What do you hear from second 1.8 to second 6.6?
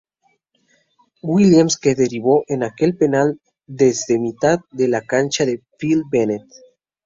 derivó en aquel penal desde mitad de cancha de Phil Bennett.